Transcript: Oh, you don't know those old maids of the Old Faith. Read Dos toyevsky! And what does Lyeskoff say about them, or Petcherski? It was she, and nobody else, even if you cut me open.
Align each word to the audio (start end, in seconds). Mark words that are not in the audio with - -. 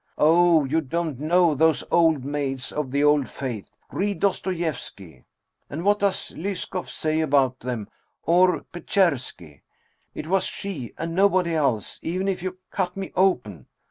Oh, 0.17 0.63
you 0.63 0.81
don't 0.81 1.19
know 1.19 1.53
those 1.53 1.83
old 1.91 2.25
maids 2.25 2.71
of 2.71 2.89
the 2.89 3.03
Old 3.03 3.29
Faith. 3.29 3.69
Read 3.91 4.19
Dos 4.21 4.41
toyevsky! 4.41 5.25
And 5.69 5.83
what 5.85 5.99
does 5.99 6.31
Lyeskoff 6.31 6.89
say 6.89 7.19
about 7.21 7.59
them, 7.59 7.87
or 8.23 8.61
Petcherski? 8.73 9.61
It 10.15 10.25
was 10.25 10.45
she, 10.45 10.95
and 10.97 11.13
nobody 11.13 11.53
else, 11.53 11.99
even 12.01 12.27
if 12.27 12.41
you 12.41 12.57
cut 12.71 12.97
me 12.97 13.11
open. 13.15 13.67